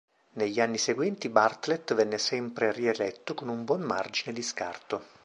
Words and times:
Negli 0.33 0.59
anni 0.59 0.79
seguenti 0.79 1.29
Bartlett 1.29 1.93
venne 1.93 2.17
sempre 2.17 2.71
rieletto 2.71 3.35
con 3.35 3.49
un 3.49 3.63
buon 3.65 3.81
margine 3.81 4.33
di 4.33 4.41
scarto. 4.41 5.05